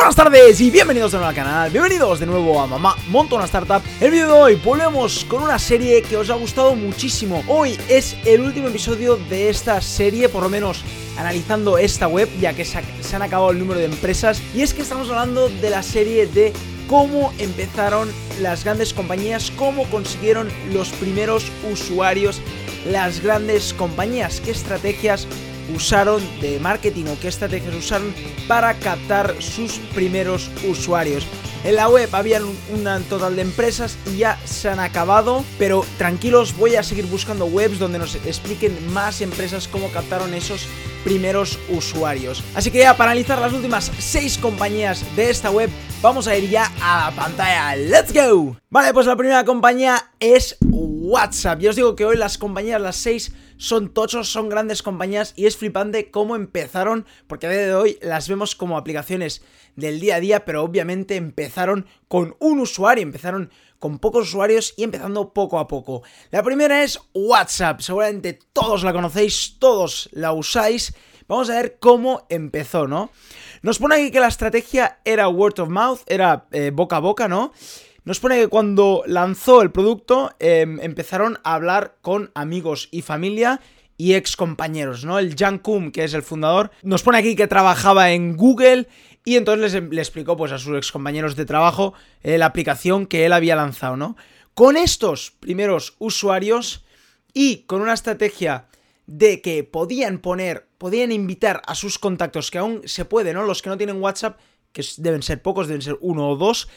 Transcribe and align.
Buenas 0.00 0.16
tardes 0.16 0.58
y 0.62 0.70
bienvenidos 0.70 1.12
de 1.12 1.18
nuevo 1.18 1.28
al 1.28 1.34
canal, 1.34 1.70
bienvenidos 1.70 2.18
de 2.20 2.24
nuevo 2.24 2.58
a 2.58 2.66
Mamá 2.66 2.96
Monta 3.08 3.34
una 3.34 3.44
Startup. 3.44 3.82
El 4.00 4.10
vídeo 4.10 4.28
de 4.28 4.32
hoy 4.32 4.54
volvemos 4.54 5.26
con 5.26 5.42
una 5.42 5.58
serie 5.58 6.00
que 6.00 6.16
os 6.16 6.30
ha 6.30 6.36
gustado 6.36 6.74
muchísimo. 6.74 7.44
Hoy 7.46 7.78
es 7.86 8.16
el 8.24 8.40
último 8.40 8.68
episodio 8.68 9.16
de 9.16 9.50
esta 9.50 9.78
serie, 9.82 10.30
por 10.30 10.42
lo 10.42 10.48
menos 10.48 10.82
analizando 11.18 11.76
esta 11.76 12.08
web 12.08 12.30
Ya 12.40 12.54
que 12.54 12.64
se, 12.64 12.78
han 13.14 13.20
acabado 13.20 13.50
el 13.50 13.58
número 13.58 13.78
de 13.78 13.84
empresas. 13.84 14.40
Y 14.54 14.62
es 14.62 14.72
que 14.72 14.80
estamos 14.80 15.10
hablando 15.10 15.50
de 15.50 15.68
la 15.68 15.82
serie 15.82 16.26
de 16.26 16.54
cómo 16.88 17.34
empezaron 17.36 18.10
las 18.40 18.64
grandes 18.64 18.94
compañías 18.94 19.52
Cómo 19.54 19.84
consiguieron 19.90 20.48
los 20.72 20.88
primeros 20.92 21.52
usuarios 21.70 22.40
las 22.86 23.20
grandes 23.20 23.74
compañías. 23.74 24.40
Qué 24.40 24.52
estrategias 24.52 25.26
usaron 25.74 26.22
de 26.40 26.58
marketing 26.60 27.06
o 27.06 27.18
qué 27.20 27.28
estrategias 27.28 27.74
usaron 27.74 28.14
para 28.48 28.74
captar 28.74 29.34
sus 29.40 29.78
primeros 29.94 30.50
usuarios. 30.68 31.26
En 31.62 31.76
la 31.76 31.88
web 31.88 32.08
había 32.12 32.40
un 32.42 33.04
total 33.10 33.36
de 33.36 33.42
empresas 33.42 33.98
y 34.06 34.18
ya 34.18 34.38
se 34.46 34.70
han 34.70 34.80
acabado, 34.80 35.44
pero 35.58 35.84
tranquilos, 35.98 36.56
voy 36.56 36.76
a 36.76 36.82
seguir 36.82 37.04
buscando 37.04 37.44
webs 37.44 37.78
donde 37.78 37.98
nos 37.98 38.14
expliquen 38.14 38.74
más 38.94 39.20
empresas 39.20 39.68
cómo 39.68 39.90
captaron 39.90 40.32
esos 40.32 40.66
primeros 41.04 41.58
usuarios. 41.68 42.42
Así 42.54 42.70
que 42.70 42.78
ya 42.78 42.96
para 42.96 43.10
analizar 43.10 43.38
las 43.38 43.52
últimas 43.52 43.92
6 43.98 44.38
compañías 44.38 45.04
de 45.16 45.28
esta 45.28 45.50
web, 45.50 45.68
vamos 46.00 46.26
a 46.28 46.36
ir 46.36 46.48
ya 46.48 46.72
a 46.80 47.10
la 47.10 47.16
pantalla. 47.16 47.76
¡Let's 47.76 48.12
go! 48.12 48.56
Vale, 48.70 48.94
pues 48.94 49.06
la 49.06 49.16
primera 49.16 49.44
compañía 49.44 50.12
es 50.18 50.56
WhatsApp. 51.10 51.58
Ya 51.58 51.70
os 51.70 51.76
digo 51.76 51.96
que 51.96 52.04
hoy 52.04 52.16
las 52.16 52.38
compañías, 52.38 52.80
las 52.80 52.94
6, 52.96 53.32
son 53.56 53.92
tochos, 53.92 54.30
son 54.30 54.48
grandes 54.48 54.80
compañías 54.80 55.32
y 55.36 55.46
es 55.46 55.56
flipante 55.56 56.12
cómo 56.12 56.36
empezaron, 56.36 57.04
porque 57.26 57.48
a 57.48 57.50
día 57.50 57.66
de 57.66 57.74
hoy 57.74 57.98
las 58.00 58.28
vemos 58.28 58.54
como 58.54 58.78
aplicaciones 58.78 59.42
del 59.74 59.98
día 59.98 60.16
a 60.16 60.20
día, 60.20 60.44
pero 60.44 60.62
obviamente 60.62 61.16
empezaron 61.16 61.86
con 62.06 62.36
un 62.38 62.60
usuario, 62.60 63.02
empezaron 63.02 63.50
con 63.80 63.98
pocos 63.98 64.28
usuarios 64.28 64.72
y 64.76 64.84
empezando 64.84 65.32
poco 65.34 65.58
a 65.58 65.66
poco. 65.66 66.04
La 66.30 66.44
primera 66.44 66.84
es 66.84 67.00
WhatsApp, 67.12 67.80
seguramente 67.80 68.38
todos 68.52 68.84
la 68.84 68.92
conocéis, 68.92 69.56
todos 69.58 70.10
la 70.12 70.32
usáis. 70.32 70.94
Vamos 71.26 71.50
a 71.50 71.54
ver 71.54 71.78
cómo 71.80 72.24
empezó, 72.28 72.86
¿no? 72.86 73.10
Nos 73.62 73.80
pone 73.80 73.96
aquí 73.96 74.12
que 74.12 74.20
la 74.20 74.28
estrategia 74.28 75.00
era 75.04 75.28
word 75.28 75.58
of 75.58 75.70
mouth, 75.70 76.00
era 76.06 76.46
eh, 76.52 76.70
boca 76.72 76.96
a 76.96 77.00
boca, 77.00 77.26
¿no? 77.26 77.52
Nos 78.04 78.20
pone 78.20 78.38
que 78.38 78.48
cuando 78.48 79.02
lanzó 79.06 79.62
el 79.62 79.70
producto 79.70 80.32
em, 80.38 80.80
empezaron 80.80 81.38
a 81.44 81.54
hablar 81.54 81.96
con 82.00 82.30
amigos 82.34 82.88
y 82.90 83.02
familia 83.02 83.60
y 83.96 84.14
ex 84.14 84.36
compañeros, 84.36 85.04
¿no? 85.04 85.18
El 85.18 85.36
Jan 85.36 85.58
Kum, 85.58 85.90
que 85.92 86.04
es 86.04 86.14
el 86.14 86.22
fundador, 86.22 86.70
nos 86.82 87.02
pone 87.02 87.18
aquí 87.18 87.36
que 87.36 87.46
trabajaba 87.46 88.12
en 88.12 88.36
Google 88.36 88.88
y 89.24 89.36
entonces 89.36 89.74
les, 89.74 89.90
le 89.90 90.00
explicó 90.00 90.36
pues, 90.36 90.52
a 90.52 90.58
sus 90.58 90.76
ex 90.78 90.90
compañeros 90.90 91.36
de 91.36 91.44
trabajo 91.44 91.92
eh, 92.22 92.38
la 92.38 92.46
aplicación 92.46 93.06
que 93.06 93.26
él 93.26 93.32
había 93.34 93.56
lanzado, 93.56 93.96
¿no? 93.96 94.16
Con 94.54 94.78
estos 94.78 95.32
primeros 95.32 95.96
usuarios 95.98 96.84
y 97.34 97.64
con 97.64 97.82
una 97.82 97.92
estrategia 97.92 98.66
de 99.06 99.42
que 99.42 99.64
podían 99.64 100.18
poner, 100.18 100.68
podían 100.78 101.12
invitar 101.12 101.60
a 101.66 101.74
sus 101.74 101.98
contactos, 101.98 102.50
que 102.50 102.58
aún 102.58 102.82
se 102.86 103.04
puede, 103.04 103.34
¿no? 103.34 103.42
Los 103.42 103.60
que 103.60 103.68
no 103.68 103.76
tienen 103.76 104.00
WhatsApp, 104.00 104.38
que 104.72 104.84
deben 104.98 105.22
ser 105.22 105.42
pocos, 105.42 105.66
deben 105.66 105.82
ser 105.82 105.98
uno 106.00 106.28
o 106.30 106.36
dos, 106.36 106.68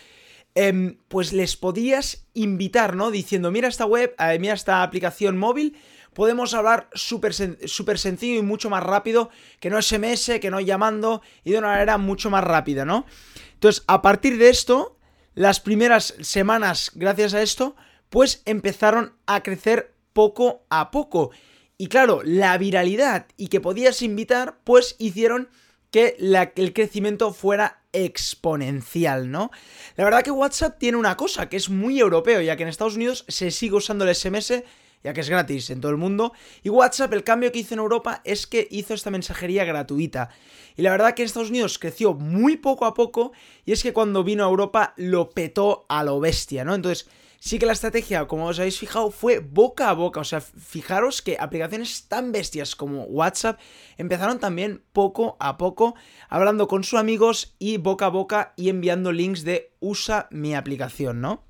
Em, 0.55 0.97
pues 1.07 1.33
les 1.33 1.57
podías 1.57 2.27
invitar, 2.35 2.95
¿no? 2.95 3.09
Diciendo, 3.09 3.49
mira 3.49 3.67
esta 3.67 3.85
web, 3.85 4.15
eh, 4.19 4.37
mira 4.39 4.53
esta 4.53 4.83
aplicación 4.83 5.35
móvil, 5.35 5.75
podemos 6.13 6.53
hablar 6.53 6.89
súper 6.93 7.33
sencillo 7.33 8.39
y 8.39 8.43
mucho 8.43 8.69
más 8.69 8.83
rápido 8.83 9.31
que 9.59 9.71
no 9.71 9.81
SMS, 9.81 10.39
que 10.39 10.51
no 10.51 10.59
llamando 10.59 11.21
y 11.43 11.51
de 11.51 11.57
una 11.57 11.69
manera 11.69 11.97
mucho 11.97 12.29
más 12.29 12.43
rápida, 12.43 12.85
¿no? 12.85 13.05
Entonces, 13.53 13.83
a 13.87 14.03
partir 14.03 14.37
de 14.37 14.49
esto, 14.49 14.97
las 15.33 15.59
primeras 15.59 16.15
semanas, 16.21 16.91
gracias 16.93 17.33
a 17.33 17.41
esto, 17.41 17.75
pues 18.09 18.43
empezaron 18.45 19.13
a 19.25 19.41
crecer 19.41 19.95
poco 20.13 20.65
a 20.69 20.91
poco. 20.91 21.31
Y 21.79 21.87
claro, 21.87 22.21
la 22.23 22.55
viralidad 22.59 23.25
y 23.37 23.47
que 23.47 23.59
podías 23.59 24.03
invitar, 24.03 24.59
pues 24.63 24.95
hicieron 24.99 25.49
que 25.89 26.15
el 26.19 26.73
crecimiento 26.73 27.33
fuera 27.33 27.82
exponencial, 27.93 29.31
¿no? 29.31 29.51
La 29.95 30.03
verdad 30.03 30.23
que 30.23 30.31
WhatsApp 30.31 30.77
tiene 30.77 30.97
una 30.97 31.15
cosa 31.15 31.47
que 31.47 31.57
es 31.57 31.69
muy 31.69 31.99
europeo, 31.99 32.41
ya 32.41 32.57
que 32.57 32.63
en 32.63 32.69
Estados 32.69 32.95
Unidos 32.95 33.23
se 33.27 33.51
sigue 33.51 33.75
usando 33.75 34.03
el 34.03 34.13
SMS, 34.13 34.63
ya 35.03 35.13
que 35.13 35.21
es 35.21 35.29
gratis 35.29 35.69
en 35.69 35.81
todo 35.81 35.91
el 35.91 35.97
mundo, 35.97 36.33
y 36.63 36.69
WhatsApp 36.69 37.13
el 37.13 37.23
cambio 37.23 37.51
que 37.51 37.59
hizo 37.59 37.73
en 37.73 37.79
Europa 37.79 38.21
es 38.23 38.47
que 38.47 38.67
hizo 38.71 38.93
esta 38.93 39.11
mensajería 39.11 39.65
gratuita. 39.65 40.29
Y 40.75 40.81
la 40.81 40.91
verdad 40.91 41.13
que 41.13 41.21
en 41.21 41.27
Estados 41.27 41.49
Unidos 41.49 41.77
creció 41.77 42.13
muy 42.13 42.57
poco 42.57 42.85
a 42.85 42.93
poco, 42.93 43.33
y 43.65 43.73
es 43.73 43.83
que 43.83 43.93
cuando 43.93 44.23
vino 44.23 44.43
a 44.43 44.49
Europa 44.49 44.93
lo 44.97 45.29
petó 45.29 45.85
a 45.89 46.03
lo 46.03 46.19
bestia, 46.19 46.63
¿no? 46.63 46.73
Entonces, 46.73 47.07
sí 47.43 47.59
que 47.59 47.65
la 47.65 47.73
estrategia, 47.73 48.25
como 48.25 48.47
os 48.47 48.59
habéis 48.59 48.79
fijado, 48.79 49.11
fue 49.11 49.39
boca 49.39 49.89
a 49.89 49.93
boca. 49.93 50.21
O 50.21 50.23
sea, 50.23 50.39
fijaros 50.39 51.21
que 51.21 51.35
aplicaciones 51.37 52.07
tan 52.07 52.31
bestias 52.31 52.73
como 52.73 53.03
WhatsApp 53.03 53.59
empezaron 53.97 54.39
también 54.39 54.81
poco 54.93 55.35
a 55.41 55.57
poco 55.57 55.95
hablando 56.29 56.69
con 56.69 56.85
sus 56.85 56.97
amigos 56.97 57.55
y 57.59 57.77
boca 57.77 58.05
a 58.05 58.09
boca 58.09 58.53
y 58.55 58.69
enviando 58.69 59.11
links 59.11 59.43
de 59.43 59.73
usa 59.81 60.27
mi 60.31 60.55
aplicación, 60.55 61.19
¿no? 61.19 61.43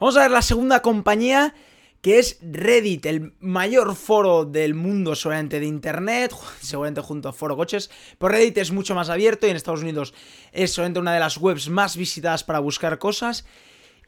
Vamos 0.00 0.16
a 0.16 0.22
ver 0.22 0.32
la 0.32 0.42
segunda 0.42 0.82
compañía 0.82 1.54
que 2.00 2.18
es 2.18 2.38
Reddit, 2.42 3.06
el 3.06 3.36
mayor 3.38 3.94
foro 3.94 4.44
del 4.44 4.74
mundo 4.74 5.14
seguramente 5.14 5.60
de 5.60 5.66
internet, 5.66 6.34
seguramente 6.60 7.02
junto 7.02 7.28
a 7.28 7.32
Foro 7.32 7.56
Coches, 7.56 7.88
pero 8.18 8.32
Reddit 8.32 8.58
es 8.58 8.72
mucho 8.72 8.96
más 8.96 9.10
abierto 9.10 9.46
y 9.46 9.50
en 9.50 9.56
Estados 9.56 9.82
Unidos 9.82 10.12
es 10.50 10.72
solamente 10.72 10.98
una 10.98 11.14
de 11.14 11.20
las 11.20 11.38
webs 11.38 11.68
más 11.68 11.96
visitadas 11.96 12.42
para 12.42 12.58
buscar 12.58 12.98
cosas 12.98 13.46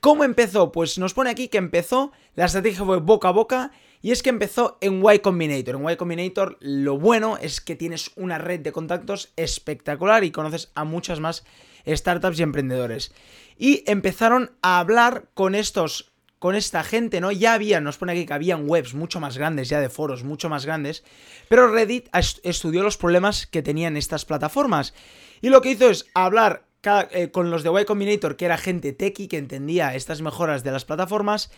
¿Cómo 0.04 0.22
empezó? 0.22 0.70
Pues 0.70 0.98
nos 0.98 1.14
pone 1.14 1.30
aquí 1.30 1.48
que 1.48 1.56
empezó, 1.56 2.12
la 2.34 2.44
estrategia 2.44 2.84
fue 2.84 2.98
boca 2.98 3.28
a 3.28 3.30
boca 3.30 3.70
y 4.02 4.10
es 4.10 4.22
que 4.22 4.28
empezó 4.28 4.76
en 4.82 5.02
Y 5.02 5.20
Combinator. 5.20 5.76
En 5.76 5.88
Y 5.88 5.96
Combinator 5.96 6.58
lo 6.60 6.98
bueno 6.98 7.38
es 7.38 7.62
que 7.62 7.74
tienes 7.74 8.10
una 8.14 8.36
red 8.36 8.60
de 8.60 8.70
contactos 8.70 9.32
espectacular 9.36 10.22
y 10.22 10.30
conoces 10.30 10.70
a 10.74 10.84
muchas 10.84 11.20
más 11.20 11.46
startups 11.86 12.38
y 12.38 12.42
emprendedores. 12.42 13.14
Y 13.56 13.82
empezaron 13.86 14.50
a 14.60 14.78
hablar 14.78 15.30
con 15.32 15.54
estos 15.54 16.12
con 16.38 16.54
esta 16.54 16.84
gente, 16.84 17.22
¿no? 17.22 17.32
Ya 17.32 17.54
había, 17.54 17.80
nos 17.80 17.96
pone 17.96 18.12
aquí 18.12 18.26
que 18.26 18.34
habían 18.34 18.68
webs 18.68 18.92
mucho 18.92 19.20
más 19.20 19.38
grandes, 19.38 19.70
ya 19.70 19.80
de 19.80 19.88
foros 19.88 20.22
mucho 20.22 20.50
más 20.50 20.66
grandes, 20.66 21.02
pero 21.48 21.72
Reddit 21.72 22.10
estudió 22.42 22.82
los 22.82 22.98
problemas 22.98 23.46
que 23.46 23.62
tenían 23.62 23.96
estas 23.96 24.26
plataformas. 24.26 24.92
Y 25.40 25.48
lo 25.48 25.62
que 25.62 25.70
hizo 25.70 25.88
es 25.88 26.04
hablar 26.12 26.66
eh, 27.10 27.30
con 27.30 27.50
los 27.50 27.62
de 27.62 27.80
Y 27.80 27.84
Combinator, 27.84 28.36
que 28.36 28.44
era 28.44 28.58
gente 28.58 28.92
techie 28.92 29.28
que 29.28 29.38
entendía 29.38 29.94
estas 29.94 30.22
mejoras 30.22 30.64
de 30.64 30.72
las 30.72 30.84
plataformas, 30.84 31.50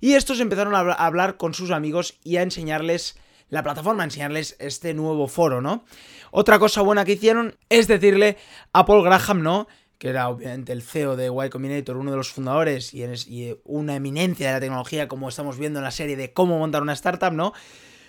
y 0.00 0.14
estos 0.14 0.40
empezaron 0.40 0.74
a 0.74 0.80
hablar 0.92 1.36
con 1.36 1.54
sus 1.54 1.70
amigos 1.70 2.18
y 2.24 2.36
a 2.36 2.42
enseñarles 2.42 3.16
la 3.48 3.62
plataforma, 3.62 4.02
enseñarles 4.02 4.56
este 4.58 4.94
nuevo 4.94 5.28
foro, 5.28 5.60
¿no? 5.60 5.84
Otra 6.30 6.58
cosa 6.58 6.80
buena 6.80 7.04
que 7.04 7.12
hicieron 7.12 7.56
es 7.68 7.86
decirle 7.86 8.36
a 8.72 8.84
Paul 8.84 9.04
Graham, 9.04 9.42
¿no? 9.42 9.68
que 10.02 10.08
era 10.08 10.28
obviamente 10.28 10.72
el 10.72 10.82
CEO 10.82 11.14
de 11.14 11.26
Y 11.26 11.48
Combinator, 11.48 11.96
uno 11.96 12.10
de 12.10 12.16
los 12.16 12.32
fundadores 12.32 12.92
y, 12.92 13.04
y, 13.04 13.56
una 13.62 13.94
eminencia 13.94 14.48
de 14.48 14.52
la 14.54 14.58
tecnología, 14.60 15.06
como 15.06 15.28
estamos 15.28 15.58
viendo 15.58 15.78
en 15.78 15.84
la 15.84 15.92
serie 15.92 16.16
de 16.16 16.32
cómo 16.32 16.58
montar 16.58 16.82
una 16.82 16.94
startup, 16.94 17.32
¿no? 17.32 17.52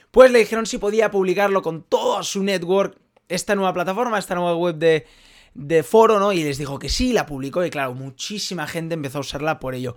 Pues 0.10 0.32
le 0.32 0.40
dijeron 0.40 0.66
si 0.66 0.80
podía 0.80 1.12
publicarlo 1.12 1.62
con 1.62 1.84
todo 1.84 2.24
su 2.24 2.42
network, 2.42 2.98
esta 3.30 3.54
nueva 3.54 3.74
plataforma, 3.74 4.18
esta 4.18 4.34
nueva 4.34 4.56
web 4.56 4.78
de, 4.78 5.06
de 5.54 5.84
foro, 5.84 6.20
¿no? 6.20 6.34
Y 6.34 6.44
les 6.44 6.58
dijo 6.58 6.80
que 6.80 6.90
sí, 6.90 7.14
la 7.14 7.26
publicó 7.26 7.66
y 7.66 7.70
claro, 7.70 7.94
muchísima 7.94 8.68
gente 8.68 8.94
empezó 8.96 9.20
a 9.20 9.22
usarla 9.22 9.60
por 9.60 9.76
ello. 9.76 9.96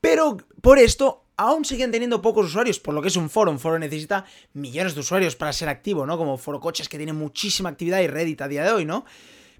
Pero 0.00 0.36
por 0.60 0.78
esto 0.78 1.24
aún 1.36 1.64
siguen 1.64 1.90
teniendo 1.90 2.22
pocos 2.22 2.46
usuarios, 2.46 2.78
por 2.78 2.94
lo 2.94 3.02
que 3.02 3.08
es 3.08 3.16
un 3.16 3.30
foro. 3.30 3.50
Un 3.50 3.58
foro 3.58 3.78
necesita 3.78 4.24
millones 4.52 4.94
de 4.94 5.00
usuarios 5.00 5.36
para 5.36 5.52
ser 5.52 5.68
activo, 5.68 6.06
¿no? 6.06 6.16
Como 6.16 6.38
Foro 6.38 6.60
Coches 6.60 6.88
que 6.88 6.96
tiene 6.96 7.12
muchísima 7.12 7.70
actividad 7.70 8.00
y 8.00 8.06
Reddit 8.06 8.40
a 8.42 8.48
día 8.48 8.64
de 8.64 8.72
hoy, 8.72 8.84
¿no? 8.84 9.04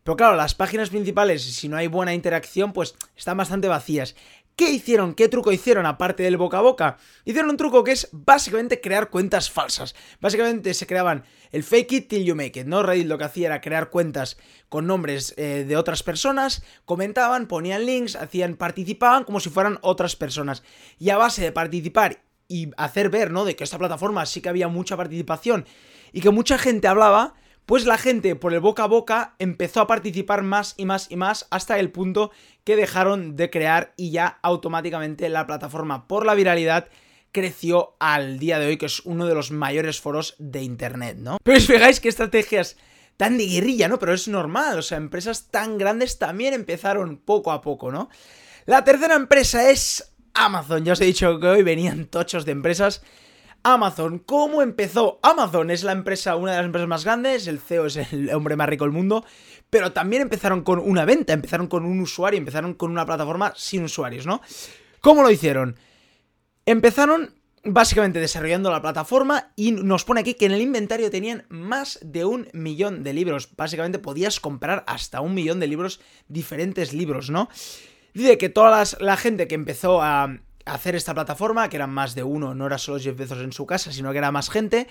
Pero 0.03 0.17
claro, 0.17 0.37
las 0.37 0.55
páginas 0.55 0.91
principales, 0.91 1.43
si 1.43 1.69
no 1.69 1.79
hay 1.79 1.87
buena 1.87 2.13
interacción, 2.13 2.73
pues 2.73 2.95
están 3.17 3.39
bastante 3.39 3.69
vacías. 3.69 4.15
¿Qué 4.57 4.71
hicieron? 4.71 5.15
¿Qué 5.15 5.29
truco 5.29 5.51
hicieron 5.51 5.85
aparte 5.85 6.23
del 6.23 6.37
boca 6.37 6.59
a 6.59 6.61
boca? 6.61 6.97
Hicieron 7.25 7.51
un 7.51 7.57
truco 7.57 7.83
que 7.83 7.91
es 7.91 8.09
básicamente 8.13 8.81
crear 8.81 9.11
cuentas 9.11 9.51
falsas. 9.51 9.97
Básicamente 10.21 10.75
se 10.75 10.87
creaban 10.87 11.25
el 11.51 11.65
fake 11.65 11.93
it 11.93 12.09
till 12.09 12.25
you 12.25 12.37
make 12.37 12.61
it, 12.61 12.67
¿no? 12.67 12.85
Reddit 12.85 13.09
lo 13.09 13.19
que 13.19 13.25
hacía 13.25 13.49
era 13.49 13.61
crear 13.61 13.91
cuentas 13.91 14.37
con 14.69 14.87
nombres 14.87 15.35
eh, 15.39 15.65
de 15.67 15.77
otras 15.77 16.05
personas, 16.05 16.63
comentaban, 16.85 17.49
ponían 17.49 17.85
links, 17.85 18.15
hacían, 18.15 18.55
participaban 18.55 19.25
como 19.25 19.41
si 19.41 19.51
fueran 19.51 19.79
otras 19.83 20.15
personas. 20.15 20.63
Y 21.01 21.11
a 21.11 21.17
base 21.17 21.43
de 21.43 21.51
participar 21.51 22.23
y 22.47 22.71
hacer 22.77 23.11
ver, 23.11 23.33
¿no? 23.33 23.45
De 23.45 23.57
que 23.57 23.65
esta 23.65 23.79
plataforma 23.79 24.25
sí 24.25 24.41
que 24.41 24.51
había 24.51 24.69
mucha 24.69 24.97
participación 24.97 25.67
y 26.13 26.21
que 26.21 26.31
mucha 26.31 26.59
gente 26.59 26.87
hablaba, 26.87 27.35
pues 27.67 27.87
la 27.87 27.99
gente 27.99 28.37
por 28.37 28.53
el 28.53 28.61
boca 28.61 28.85
a 28.85 28.89
boca 28.89 29.35
empezó 29.39 29.81
a 29.81 29.87
participar 29.87 30.43
más 30.43 30.75
y 30.77 30.85
más 30.85 31.11
y 31.11 31.17
más 31.17 31.47
hasta 31.51 31.79
el 31.79 31.91
punto 31.91 32.31
que 32.65 32.77
dejaron 32.77 33.37
de 33.37 33.51
crear 33.51 33.95
y 33.97 34.11
ya 34.11 34.39
automáticamente 34.43 35.29
la 35.29 35.47
plataforma 35.47 36.07
por 36.07 36.27
la 36.27 36.35
viralidad 36.35 36.89
creció 37.33 37.97
al 37.99 38.39
día 38.39 38.59
de 38.59 38.67
hoy, 38.67 38.77
que 38.77 38.87
es 38.87 39.01
uno 39.01 39.27
de 39.27 39.35
los 39.35 39.51
mayores 39.51 40.01
foros 40.01 40.37
de 40.39 40.63
internet, 40.63 41.17
¿no? 41.19 41.39
Pero 41.43 41.59
os 41.59 41.67
fijáis 41.67 41.99
qué 41.99 42.09
estrategias 42.09 42.77
tan 43.17 43.39
de 43.39 43.47
guerrilla, 43.47 43.89
¿no? 43.89 43.99
Pero 43.99 44.15
es 44.15 44.29
normal, 44.29 44.79
o 44.79 44.83
sea, 44.83 44.99
empresas 44.99 45.51
tan 45.51 45.77
grandes 45.77 46.19
también 46.19 46.55
empezaron 46.55 47.17
poco 47.19 47.51
a 47.51 47.61
poco, 47.61 47.91
¿no? 47.91 48.09
La 48.67 48.85
tercera 48.85 49.17
empresa 49.17 49.71
es 49.71 50.15
Amazon. 50.33 50.85
Ya 50.85 50.93
os 50.93 51.01
he 51.01 51.07
dicho 51.07 51.39
que 51.39 51.47
hoy 51.47 51.63
venían 51.63 52.07
tochos 52.07 52.45
de 52.45 52.53
empresas. 52.53 53.03
Amazon, 53.67 54.19
¿cómo 54.19 54.61
empezó? 54.61 55.19
Amazon 55.23 55.71
es 55.71 55.85
la 55.85 55.93
empresa, 55.93 56.37
una 56.37 56.53
de 56.53 56.59
las 56.59 56.67
empresas 56.67 56.89
más 56.89 57.05
grandes, 57.05 57.47
el 57.47 57.59
CEO 57.59 57.87
es 57.87 57.97
el 57.97 58.29
hombre 58.35 58.57
más 58.57 58.69
rico 58.69 58.85
del 58.85 58.93
mundo, 58.93 59.25
pero 59.71 59.93
también 59.93 60.21
empezaron 60.21 60.63
con 60.63 60.79
una 60.79 61.07
venta, 61.07 61.33
empezaron 61.33 61.67
con 61.67 61.87
un 61.87 61.99
usuario, 62.01 62.37
empezaron 62.37 62.75
con 62.75 62.91
una 62.91 63.07
plataforma 63.07 63.55
sin 63.57 63.85
usuarios, 63.85 64.27
¿no? 64.27 64.43
¿Cómo 65.01 65.23
lo 65.23 65.31
hicieron? 65.31 65.77
Empezaron 66.67 67.35
básicamente 67.65 68.21
desarrollando 68.21 68.71
la 68.71 68.83
plataforma 68.83 69.53
y 69.57 69.73
nos 69.73 70.05
pone 70.05 70.21
aquí 70.21 70.35
que 70.35 70.45
en 70.45 70.53
el 70.53 70.61
inventario 70.61 71.11
tenían 71.11 71.47
más 71.49 71.99
de 72.03 72.27
un 72.27 72.49
millón 72.53 73.03
de 73.03 73.15
libros. 73.15 73.49
Básicamente 73.57 73.99
podías 73.99 74.41
comprar 74.41 74.85
hasta 74.87 75.23
un 75.23 75.33
millón 75.33 75.59
de 75.59 75.69
libros, 75.69 76.01
diferentes 76.29 76.93
libros, 76.93 77.31
¿no? 77.31 77.49
Dice 78.13 78.37
que 78.37 78.51
toda 78.51 78.85
la 79.01 79.17
gente 79.17 79.49
que 79.49 79.55
empezó 79.55 80.03
a 80.03 80.39
hacer 80.65 80.95
esta 80.95 81.15
plataforma, 81.15 81.69
que 81.69 81.77
eran 81.77 81.91
más 81.91 82.15
de 82.15 82.23
uno, 82.23 82.55
no 82.55 82.67
era 82.67 82.79
solo 82.79 82.99
Jeff 82.99 83.17
Bezos 83.17 83.39
en 83.39 83.53
su 83.53 83.67
casa, 83.67 83.93
sino 83.93 84.13
que 84.13 84.19
era 84.19 84.33
más 84.33 84.51
gente, 84.51 84.89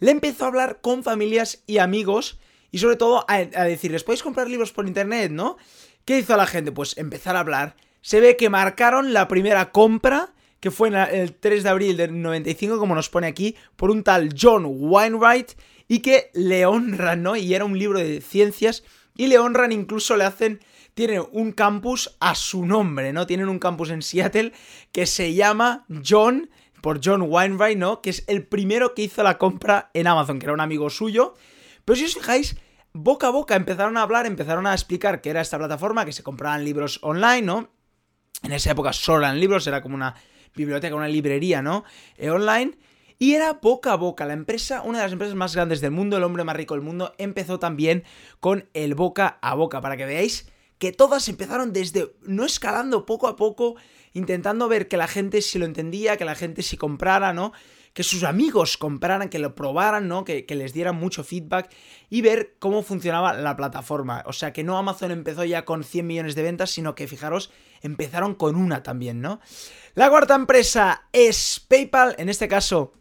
le 0.00 0.10
empezó 0.10 0.44
a 0.44 0.48
hablar 0.48 0.80
con 0.80 1.02
familias 1.02 1.62
y 1.66 1.78
amigos 1.78 2.38
y 2.70 2.78
sobre 2.78 2.96
todo 2.96 3.24
a, 3.28 3.38
decirles, 3.64 4.04
podéis 4.04 4.22
comprar 4.22 4.48
libros 4.48 4.72
por 4.72 4.86
internet, 4.86 5.30
¿no? 5.30 5.56
¿Qué 6.04 6.18
hizo 6.18 6.36
la 6.36 6.46
gente? 6.46 6.72
Pues 6.72 6.98
empezar 6.98 7.36
a 7.36 7.40
hablar. 7.40 7.76
Se 8.02 8.20
ve 8.20 8.36
que 8.36 8.50
marcaron 8.50 9.12
la 9.12 9.28
primera 9.28 9.72
compra 9.72 10.34
que 10.60 10.70
fue 10.70 10.88
el 10.88 11.34
3 11.34 11.62
de 11.62 11.68
abril 11.68 11.96
del 11.96 12.20
95, 12.20 12.78
como 12.78 12.94
nos 12.94 13.08
pone 13.08 13.26
aquí, 13.26 13.56
por 13.76 13.90
un 13.90 14.02
tal 14.02 14.30
John 14.36 14.64
Wainwright, 14.66 15.52
y 15.86 16.00
que 16.00 16.30
le 16.34 16.66
honran, 16.66 17.22
¿no? 17.22 17.36
Y 17.36 17.54
era 17.54 17.64
un 17.64 17.78
libro 17.78 17.98
de 17.98 18.20
ciencias, 18.20 18.82
y 19.16 19.26
le 19.26 19.38
honran, 19.38 19.72
incluso 19.72 20.16
le 20.16 20.24
hacen, 20.24 20.60
tiene 20.94 21.20
un 21.20 21.52
campus 21.52 22.16
a 22.20 22.34
su 22.34 22.64
nombre, 22.64 23.12
¿no? 23.12 23.26
Tienen 23.26 23.48
un 23.48 23.58
campus 23.58 23.90
en 23.90 24.02
Seattle 24.02 24.52
que 24.92 25.06
se 25.06 25.34
llama 25.34 25.84
John, 26.06 26.50
por 26.80 27.00
John 27.02 27.22
Wainwright, 27.22 27.78
¿no? 27.78 28.00
Que 28.00 28.10
es 28.10 28.24
el 28.28 28.46
primero 28.46 28.94
que 28.94 29.02
hizo 29.02 29.22
la 29.22 29.38
compra 29.38 29.90
en 29.92 30.06
Amazon, 30.06 30.38
que 30.38 30.46
era 30.46 30.52
un 30.52 30.60
amigo 30.60 30.88
suyo. 30.90 31.34
Pero 31.84 31.96
si 31.96 32.04
os 32.04 32.14
fijáis, 32.14 32.56
boca 32.92 33.28
a 33.28 33.30
boca 33.30 33.56
empezaron 33.56 33.96
a 33.96 34.02
hablar, 34.02 34.26
empezaron 34.26 34.66
a 34.66 34.72
explicar 34.72 35.20
qué 35.20 35.30
era 35.30 35.40
esta 35.40 35.58
plataforma, 35.58 36.04
que 36.04 36.12
se 36.12 36.22
compraban 36.22 36.64
libros 36.64 36.98
online, 37.02 37.42
¿no? 37.42 37.70
En 38.42 38.52
esa 38.52 38.70
época 38.70 38.92
solo 38.92 39.20
eran 39.20 39.40
libros, 39.40 39.66
era 39.66 39.82
como 39.82 39.94
una 39.94 40.14
biblioteca, 40.54 40.94
una 40.94 41.08
librería, 41.08 41.62
¿no? 41.62 41.84
Eh, 42.16 42.30
online. 42.30 42.76
Y 43.18 43.34
era 43.34 43.54
boca 43.54 43.92
a 43.92 43.96
boca. 43.96 44.26
La 44.26 44.34
empresa, 44.34 44.82
una 44.82 44.98
de 44.98 45.04
las 45.04 45.12
empresas 45.12 45.34
más 45.34 45.54
grandes 45.54 45.80
del 45.80 45.90
mundo, 45.90 46.16
el 46.16 46.24
hombre 46.24 46.44
más 46.44 46.56
rico 46.56 46.74
del 46.74 46.84
mundo, 46.84 47.14
empezó 47.18 47.58
también 47.58 48.04
con 48.40 48.68
el 48.74 48.94
boca 48.94 49.38
a 49.40 49.54
boca. 49.54 49.80
Para 49.80 49.96
que 49.96 50.04
veáis 50.04 50.46
que 50.78 50.92
todas 50.92 51.28
empezaron 51.28 51.72
desde, 51.72 52.14
no 52.22 52.44
escalando 52.44 53.06
poco 53.06 53.28
a 53.28 53.36
poco, 53.36 53.76
intentando 54.12 54.68
ver 54.68 54.88
que 54.88 54.98
la 54.98 55.08
gente 55.08 55.40
si 55.40 55.58
lo 55.58 55.64
entendía, 55.64 56.18
que 56.18 56.26
la 56.26 56.34
gente 56.34 56.62
si 56.62 56.76
comprara, 56.76 57.32
¿no? 57.32 57.52
Que 57.94 58.02
sus 58.02 58.24
amigos 58.24 58.76
compraran, 58.76 59.30
que 59.30 59.38
lo 59.38 59.54
probaran, 59.54 60.06
¿no? 60.06 60.24
Que, 60.24 60.44
que, 60.44 60.54
les 60.54 60.74
dieran 60.74 60.96
mucho 60.96 61.24
feedback 61.24 61.74
y 62.10 62.20
ver 62.20 62.56
cómo 62.58 62.82
funcionaba 62.82 63.32
la 63.32 63.56
plataforma. 63.56 64.22
O 64.26 64.34
sea, 64.34 64.52
que 64.52 64.64
no 64.64 64.76
Amazon 64.76 65.10
empezó 65.10 65.44
ya 65.44 65.64
con 65.64 65.82
100 65.82 66.06
millones 66.06 66.34
de 66.34 66.42
ventas, 66.42 66.70
sino 66.70 66.94
que 66.94 67.08
fijaros, 67.08 67.50
empezaron 67.80 68.34
con 68.34 68.56
una 68.56 68.82
también, 68.82 69.22
¿no? 69.22 69.40
La 69.94 70.10
cuarta 70.10 70.34
empresa 70.34 71.08
es 71.14 71.64
PayPal, 71.66 72.14
en 72.18 72.28
este 72.28 72.48
caso 72.48 72.92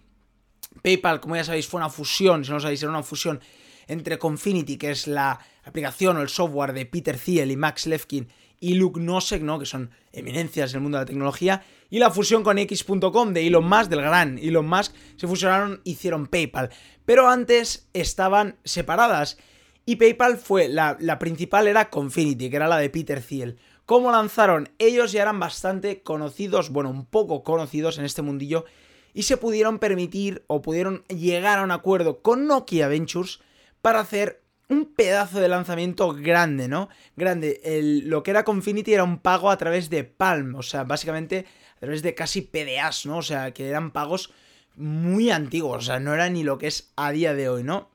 PayPal, 0.81 1.19
como 1.19 1.35
ya 1.35 1.43
sabéis, 1.43 1.67
fue 1.67 1.79
una 1.79 1.89
fusión, 1.89 2.43
si 2.43 2.49
no 2.49 2.57
lo 2.57 2.61
sabéis, 2.61 2.81
era 2.81 2.91
una 2.91 3.03
fusión 3.03 3.39
entre 3.87 4.17
Confinity, 4.17 4.77
que 4.77 4.91
es 4.91 5.07
la 5.07 5.39
aplicación 5.63 6.17
o 6.17 6.21
el 6.21 6.29
software 6.29 6.73
de 6.73 6.85
Peter 6.85 7.17
Thiel 7.17 7.51
y 7.51 7.55
Max 7.55 7.87
Levkin, 7.87 8.29
y 8.59 8.75
Luke 8.75 8.99
Nosek, 8.99 9.41
¿no? 9.41 9.59
que 9.59 9.65
son 9.65 9.91
eminencias 10.11 10.71
en 10.71 10.77
el 10.77 10.81
mundo 10.81 10.97
de 10.97 11.03
la 11.03 11.07
tecnología, 11.07 11.63
y 11.89 11.99
la 11.99 12.09
fusión 12.09 12.43
con 12.43 12.57
X.com 12.57 13.33
de 13.33 13.47
Elon 13.47 13.67
Musk, 13.67 13.89
del 13.89 14.01
gran 14.01 14.37
Elon 14.39 14.67
Musk, 14.67 14.93
se 15.17 15.27
fusionaron, 15.27 15.81
hicieron 15.83 16.27
PayPal. 16.27 16.69
Pero 17.05 17.29
antes 17.29 17.87
estaban 17.93 18.57
separadas, 18.63 19.37
y 19.85 19.97
PayPal 19.97 20.37
fue, 20.37 20.67
la, 20.67 20.97
la 20.99 21.19
principal 21.19 21.67
era 21.67 21.89
Confinity, 21.89 22.49
que 22.49 22.55
era 22.55 22.67
la 22.67 22.77
de 22.77 22.89
Peter 22.89 23.21
Thiel. 23.21 23.59
¿Cómo 23.85 24.11
lanzaron? 24.11 24.69
Ellos 24.79 25.11
ya 25.11 25.21
eran 25.21 25.39
bastante 25.39 26.01
conocidos, 26.01 26.71
bueno, 26.71 26.89
un 26.89 27.05
poco 27.05 27.43
conocidos 27.43 27.99
en 27.99 28.05
este 28.05 28.23
mundillo, 28.23 28.65
y 29.15 29.23
se 29.23 29.37
pudieron 29.37 29.79
permitir 29.79 30.43
o 30.47 30.61
pudieron 30.61 31.05
llegar 31.05 31.57
a 31.57 31.63
un 31.63 31.71
acuerdo 31.71 32.21
con 32.21 32.47
Nokia 32.47 32.89
Ventures 32.89 33.39
para 33.81 34.01
hacer 34.01 34.43
un 34.67 34.93
pedazo 34.93 35.39
de 35.39 35.47
lanzamiento 35.47 36.13
grande, 36.13 36.67
¿no? 36.67 36.89
Grande. 37.15 37.61
lo 38.03 38.23
que 38.23 38.31
era 38.31 38.43
Confinity 38.43 38.93
era 38.93 39.05
un 39.05 39.19
pago 39.19 39.49
a 39.49 39.57
través 39.57 39.89
de 39.89 40.03
Palm, 40.03 40.55
o 40.55 40.63
sea, 40.63 40.83
básicamente 40.83 41.45
a 41.77 41.79
través 41.79 42.01
de 42.01 42.13
casi 42.13 42.41
PDAs, 42.41 43.05
¿no? 43.05 43.17
O 43.17 43.21
sea, 43.21 43.51
que 43.51 43.69
eran 43.69 43.91
pagos 43.91 44.33
muy 44.75 45.31
antiguos, 45.31 45.77
o 45.77 45.85
sea, 45.85 45.99
no 46.01 46.13
era 46.13 46.29
ni 46.29 46.43
lo 46.43 46.57
que 46.57 46.67
es 46.67 46.91
a 46.97 47.11
día 47.11 47.33
de 47.33 47.47
hoy, 47.47 47.63
¿no? 47.63 47.89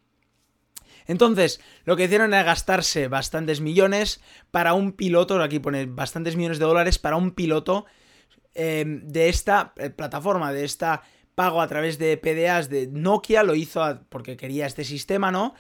Entonces, 1.07 1.61
lo 1.85 1.97
que 1.97 2.05
hicieron 2.05 2.33
era 2.33 2.45
gastarse 2.45 3.09
bastantes 3.09 3.61
millones 3.61 4.23
para 4.51 4.73
un 4.73 4.93
piloto, 4.93 5.43
aquí 5.43 5.59
pone 5.59 5.85
bastantes 5.85 6.37
millones 6.37 6.59
de 6.59 6.65
dólares 6.65 6.99
para 6.99 7.17
un 7.17 7.33
piloto 7.33 7.85
eh, 8.55 8.85
de 8.87 9.29
esta 9.29 9.73
eh, 9.77 9.91
plataforma, 9.91 10.53
de 10.53 10.65
esta 10.65 11.03
pago 11.35 11.63
a 11.63 11.69
través 11.69 11.99
de 11.99 12.17
PDAs 12.17 12.69
de 12.69 12.89
Nokia, 12.89 13.43
lo 13.43 13.55
hizo 13.55 14.01
porque 14.09 14.37
quería 14.37 14.67
este 14.67 14.85
sistema, 14.85 15.31
¿no? 15.31 15.55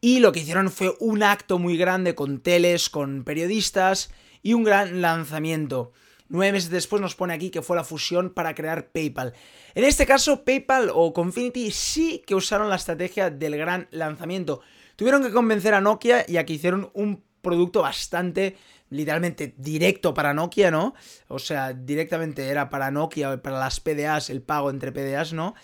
Y 0.00 0.20
lo 0.20 0.32
que 0.32 0.40
hicieron 0.40 0.70
fue 0.70 0.94
un 1.00 1.22
acto 1.22 1.58
muy 1.58 1.76
grande 1.76 2.14
con 2.14 2.40
teles, 2.40 2.90
con 2.90 3.24
periodistas 3.24 4.10
y 4.42 4.52
un 4.52 4.62
gran 4.62 5.00
lanzamiento. 5.00 5.92
Nueve 6.28 6.52
meses 6.52 6.70
después 6.70 7.00
nos 7.00 7.14
pone 7.14 7.32
aquí 7.32 7.50
que 7.50 7.62
fue 7.62 7.76
la 7.76 7.84
fusión 7.84 8.30
para 8.30 8.54
crear 8.54 8.90
PayPal. 8.90 9.32
En 9.74 9.84
este 9.84 10.06
caso, 10.06 10.44
PayPal 10.44 10.90
o 10.92 11.12
Confinity 11.12 11.70
sí 11.70 12.22
que 12.26 12.34
usaron 12.34 12.68
la 12.68 12.76
estrategia 12.76 13.30
del 13.30 13.56
gran 13.56 13.88
lanzamiento. 13.90 14.60
Tuvieron 14.96 15.22
que 15.22 15.32
convencer 15.32 15.74
a 15.74 15.80
Nokia 15.80 16.24
y 16.28 16.36
aquí 16.36 16.54
hicieron 16.54 16.90
un 16.94 17.22
producto 17.46 17.82
bastante, 17.82 18.56
literalmente, 18.90 19.54
directo 19.56 20.12
para 20.12 20.34
Nokia, 20.34 20.70
¿no? 20.70 20.94
O 21.28 21.38
sea, 21.38 21.72
directamente 21.72 22.48
era 22.48 22.68
para 22.68 22.90
Nokia, 22.90 23.40
para 23.40 23.58
las 23.58 23.78
PDAs, 23.80 24.30
el 24.30 24.42
pago 24.42 24.68
entre 24.68 24.90
PDAs, 24.90 25.32
¿no? 25.32 25.54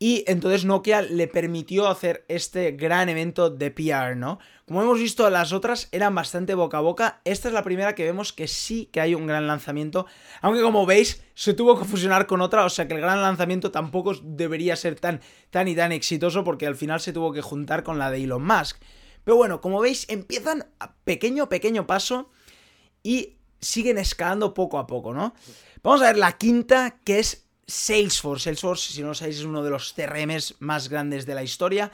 Y 0.00 0.24
entonces 0.26 0.64
Nokia 0.64 1.02
le 1.02 1.28
permitió 1.28 1.86
hacer 1.88 2.24
este 2.28 2.72
gran 2.72 3.08
evento 3.08 3.48
de 3.48 3.70
PR, 3.70 4.16
¿no? 4.16 4.40
Como 4.66 4.82
hemos 4.82 4.98
visto, 4.98 5.30
las 5.30 5.52
otras 5.52 5.88
eran 5.92 6.14
bastante 6.14 6.54
boca 6.54 6.78
a 6.78 6.80
boca. 6.80 7.20
Esta 7.24 7.48
es 7.48 7.54
la 7.54 7.62
primera 7.62 7.94
que 7.94 8.04
vemos 8.04 8.32
que 8.32 8.48
sí 8.48 8.90
que 8.92 9.00
hay 9.00 9.14
un 9.14 9.26
gran 9.26 9.46
lanzamiento. 9.46 10.06
Aunque 10.40 10.62
como 10.62 10.84
veis, 10.84 11.22
se 11.34 11.54
tuvo 11.54 11.78
que 11.78 11.84
fusionar 11.84 12.26
con 12.26 12.40
otra. 12.40 12.64
O 12.64 12.70
sea 12.70 12.88
que 12.88 12.94
el 12.94 13.00
gran 13.00 13.22
lanzamiento 13.22 13.70
tampoco 13.70 14.14
debería 14.22 14.74
ser 14.74 14.98
tan, 14.98 15.20
tan 15.50 15.68
y 15.68 15.76
tan 15.76 15.92
exitoso 15.92 16.42
porque 16.42 16.66
al 16.66 16.76
final 16.76 17.00
se 17.00 17.12
tuvo 17.12 17.32
que 17.32 17.40
juntar 17.40 17.84
con 17.84 17.98
la 17.98 18.10
de 18.10 18.24
Elon 18.24 18.44
Musk. 18.44 18.82
Pero 19.24 19.36
bueno, 19.36 19.60
como 19.60 19.80
veis, 19.80 20.06
empiezan 20.08 20.66
a 20.78 20.94
pequeño, 21.04 21.48
pequeño 21.48 21.86
paso 21.86 22.30
y 23.02 23.36
siguen 23.60 23.98
escalando 23.98 24.54
poco 24.54 24.78
a 24.78 24.86
poco, 24.86 25.14
¿no? 25.14 25.34
Vamos 25.82 26.02
a 26.02 26.06
ver 26.06 26.18
la 26.18 26.36
quinta, 26.36 26.98
que 27.04 27.18
es 27.18 27.46
Salesforce. 27.66 28.44
Salesforce, 28.44 28.92
si 28.92 29.02
no 29.02 29.08
lo 29.08 29.14
sabéis, 29.14 29.38
es 29.38 29.44
uno 29.44 29.62
de 29.62 29.70
los 29.70 29.94
CRMs 29.94 30.56
más 30.60 30.88
grandes 30.88 31.26
de 31.26 31.34
la 31.34 31.42
historia 31.42 31.90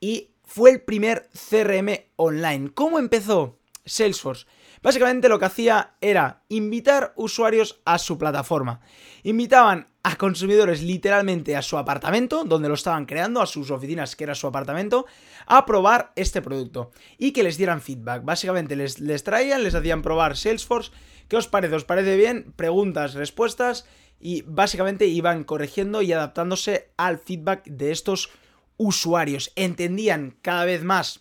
y 0.00 0.30
fue 0.44 0.70
el 0.70 0.82
primer 0.82 1.28
CRM 1.50 2.04
online. 2.16 2.70
¿Cómo 2.74 2.98
empezó 2.98 3.58
Salesforce? 3.84 4.46
Básicamente 4.82 5.28
lo 5.28 5.38
que 5.38 5.46
hacía 5.46 5.94
era 6.00 6.42
invitar 6.48 7.12
usuarios 7.16 7.80
a 7.84 7.98
su 7.98 8.18
plataforma. 8.18 8.80
Invitaban 9.22 9.88
a 10.02 10.16
consumidores 10.16 10.82
literalmente 10.82 11.56
a 11.56 11.62
su 11.62 11.76
apartamento, 11.76 12.44
donde 12.44 12.68
lo 12.68 12.74
estaban 12.74 13.06
creando, 13.06 13.42
a 13.42 13.46
sus 13.46 13.70
oficinas, 13.70 14.16
que 14.16 14.24
era 14.24 14.34
su 14.34 14.46
apartamento, 14.46 15.06
a 15.46 15.66
probar 15.66 16.12
este 16.16 16.40
producto 16.40 16.92
y 17.18 17.32
que 17.32 17.42
les 17.42 17.56
dieran 17.56 17.82
feedback. 17.82 18.24
Básicamente 18.24 18.76
les, 18.76 19.00
les 19.00 19.24
traían, 19.24 19.62
les 19.62 19.74
hacían 19.74 20.02
probar 20.02 20.36
Salesforce. 20.36 20.92
¿Qué 21.28 21.36
os 21.36 21.48
parece? 21.48 21.74
¿Os 21.74 21.84
parece 21.84 22.16
bien? 22.16 22.52
Preguntas, 22.56 23.14
respuestas 23.14 23.86
y 24.20 24.42
básicamente 24.42 25.06
iban 25.06 25.44
corrigiendo 25.44 26.02
y 26.02 26.12
adaptándose 26.12 26.90
al 26.96 27.18
feedback 27.18 27.64
de 27.64 27.92
estos 27.92 28.30
usuarios. 28.76 29.52
Entendían 29.56 30.38
cada 30.42 30.64
vez 30.64 30.84
más 30.84 31.20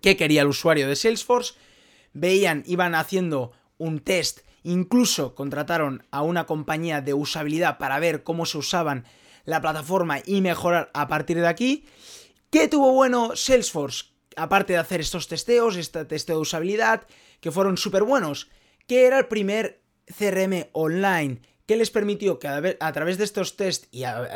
qué 0.00 0.16
quería 0.16 0.42
el 0.42 0.48
usuario 0.48 0.88
de 0.88 0.96
Salesforce, 0.96 1.54
veían, 2.14 2.62
iban 2.66 2.94
haciendo 2.94 3.52
un 3.76 4.00
test, 4.00 4.40
incluso 4.62 5.34
contrataron 5.34 6.06
a 6.10 6.22
una 6.22 6.46
compañía 6.46 7.00
de 7.00 7.12
usabilidad 7.14 7.78
para 7.78 7.98
ver 7.98 8.22
cómo 8.22 8.46
se 8.46 8.58
usaban 8.58 9.04
la 9.44 9.60
plataforma 9.60 10.20
y 10.24 10.40
mejorar 10.40 10.90
a 10.94 11.06
partir 11.06 11.40
de 11.40 11.48
aquí. 11.48 11.84
¿Qué 12.50 12.68
tuvo 12.68 12.92
bueno 12.92 13.36
Salesforce? 13.36 14.06
Aparte 14.36 14.72
de 14.72 14.78
hacer 14.78 15.00
estos 15.00 15.28
testeos, 15.28 15.76
este 15.76 16.04
testeo 16.04 16.36
de 16.36 16.42
usabilidad, 16.42 17.06
que 17.40 17.50
fueron 17.50 17.76
súper 17.76 18.04
buenos, 18.04 18.48
que 18.86 19.06
era 19.06 19.18
el 19.18 19.26
primer 19.26 19.82
CRM 20.06 20.68
online 20.72 21.40
que 21.66 21.76
les 21.76 21.90
permitió 21.90 22.38
que 22.38 22.48
a, 22.48 22.92
través 22.92 23.18
de 23.18 23.24
estos 23.24 23.56
test 23.56 23.86
y 23.90 24.04
a, 24.04 24.28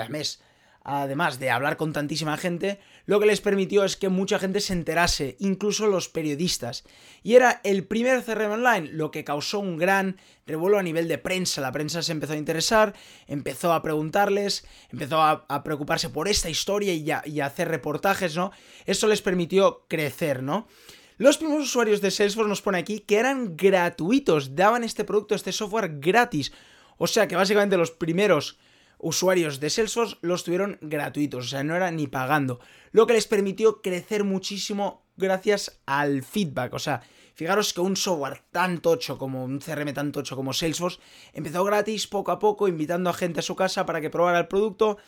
además 0.82 1.38
de 1.38 1.50
hablar 1.50 1.76
con 1.76 1.92
tantísima 1.92 2.36
gente, 2.36 2.80
lo 3.08 3.18
que 3.18 3.26
les 3.26 3.40
permitió 3.40 3.84
es 3.84 3.96
que 3.96 4.10
mucha 4.10 4.38
gente 4.38 4.60
se 4.60 4.74
enterase, 4.74 5.36
incluso 5.38 5.86
los 5.86 6.10
periodistas. 6.10 6.84
Y 7.22 7.36
era 7.36 7.62
el 7.64 7.84
primer 7.84 8.22
CRM 8.22 8.52
online, 8.52 8.90
lo 8.92 9.10
que 9.10 9.24
causó 9.24 9.60
un 9.60 9.78
gran 9.78 10.18
revuelo 10.46 10.78
a 10.78 10.82
nivel 10.82 11.08
de 11.08 11.16
prensa. 11.16 11.62
La 11.62 11.72
prensa 11.72 12.02
se 12.02 12.12
empezó 12.12 12.34
a 12.34 12.36
interesar, 12.36 12.92
empezó 13.26 13.72
a 13.72 13.80
preguntarles, 13.80 14.66
empezó 14.92 15.22
a, 15.22 15.64
preocuparse 15.64 16.10
por 16.10 16.28
esta 16.28 16.50
historia 16.50 16.92
y 16.92 17.10
a, 17.10 17.22
y 17.24 17.40
a 17.40 17.46
hacer 17.46 17.68
reportajes, 17.68 18.36
¿no? 18.36 18.52
Eso 18.84 19.08
les 19.08 19.22
permitió 19.22 19.86
crecer, 19.88 20.42
¿no? 20.42 20.68
Los 21.16 21.38
primeros 21.38 21.64
usuarios 21.64 22.02
de 22.02 22.10
Salesforce 22.10 22.50
nos 22.50 22.60
pone 22.60 22.76
aquí 22.76 23.00
que 23.00 23.16
eran 23.16 23.56
gratuitos, 23.56 24.54
daban 24.54 24.84
este 24.84 25.04
producto, 25.04 25.34
este 25.34 25.52
software 25.52 25.98
gratis. 25.98 26.52
O 26.98 27.06
sea 27.06 27.26
que 27.26 27.36
básicamente 27.36 27.78
los 27.78 27.90
primeros 27.90 28.58
usuarios 28.98 29.60
de 29.60 29.70
Salesforce 29.70 30.16
los 30.20 30.44
tuvieron 30.44 30.78
gratuitos, 30.80 31.46
o 31.46 31.48
sea, 31.48 31.64
no 31.64 31.74
era 31.76 31.90
ni 31.90 32.06
pagando. 32.06 32.60
Lo 32.90 33.06
que 33.06 33.14
les 33.14 33.26
permitió 33.26 33.80
crecer 33.80 34.24
muchísimo 34.24 35.06
gracias 35.16 35.80
al 35.86 36.22
feedback. 36.22 36.74
O 36.74 36.78
sea, 36.78 37.02
fijaros 37.34 37.72
que 37.72 37.80
un 37.80 37.96
software 37.96 38.42
tan 38.50 38.78
tocho 38.78 39.18
como 39.18 39.44
un 39.44 39.58
CRM 39.58 39.92
tan 39.92 40.12
tocho 40.12 40.36
como 40.36 40.52
Salesforce 40.52 41.00
empezó 41.32 41.64
gratis 41.64 42.06
poco 42.06 42.32
a 42.32 42.38
poco, 42.38 42.68
invitando 42.68 43.10
a 43.10 43.14
gente 43.14 43.40
a 43.40 43.42
su 43.42 43.54
casa 43.54 43.86
para 43.86 44.00
que 44.00 44.10
probara 44.10 44.38
el 44.38 44.48
producto. 44.48 44.98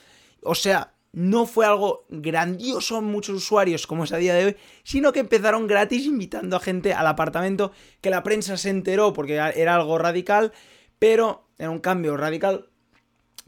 O 0.42 0.54
sea, 0.54 0.94
no 1.12 1.46
fue 1.46 1.66
algo 1.66 2.06
grandioso 2.08 2.98
en 2.98 3.04
muchos 3.04 3.36
usuarios 3.36 3.86
como 3.86 4.04
es 4.04 4.12
a 4.12 4.18
día 4.18 4.34
de 4.34 4.44
hoy, 4.46 4.56
sino 4.84 5.12
que 5.12 5.20
empezaron 5.20 5.66
gratis 5.66 6.06
invitando 6.06 6.56
a 6.56 6.60
gente 6.60 6.94
al 6.94 7.06
apartamento, 7.06 7.72
que 8.00 8.10
la 8.10 8.22
prensa 8.22 8.56
se 8.56 8.70
enteró 8.70 9.12
porque 9.12 9.34
era 9.34 9.74
algo 9.74 9.98
radical, 9.98 10.52
pero 10.98 11.48
era 11.58 11.70
un 11.70 11.80
cambio 11.80 12.16
radical, 12.16 12.69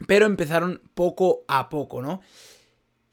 pero 0.06 0.26
empezaron 0.26 0.82
poco 0.94 1.44
a 1.48 1.68
poco, 1.68 2.02
¿no? 2.02 2.20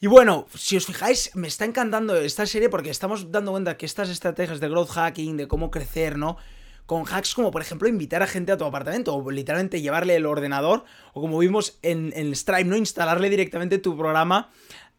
Y 0.02 0.08
bueno, 0.08 0.46
si 0.56 0.78
os 0.78 0.86
fijáis, 0.86 1.36
me 1.36 1.48
está 1.48 1.66
encantando 1.66 2.16
esta 2.16 2.46
serie 2.46 2.70
porque 2.70 2.90
estamos 2.90 3.32
dando 3.32 3.52
cuenta 3.52 3.76
que 3.76 3.86
estas 3.86 4.10
estrategias 4.10 4.60
de 4.62 4.70
growth 4.70 4.92
hacking, 4.92 5.36
de 5.36 5.48
cómo 5.48 5.72
crecer, 5.72 6.18
¿no? 6.18 6.38
con 6.90 7.06
hacks 7.06 7.36
como 7.36 7.52
por 7.52 7.62
ejemplo 7.62 7.88
invitar 7.88 8.24
a 8.24 8.28
gente 8.28 8.52
a 8.52 8.58
tu 8.58 8.66
apartamento 8.66 9.14
o 9.14 9.30
literalmente 9.30 9.80
llevarle 9.80 10.16
el 10.16 10.26
ordenador 10.26 10.86
o 11.14 11.22
como 11.22 11.38
vimos 11.38 11.78
en, 11.84 12.12
en 12.16 12.36
Stripe, 12.36 12.64
¿no? 12.64 12.76
Instalarle 12.76 13.30
directamente 13.30 13.78
tu 13.78 13.96
programa 13.96 14.50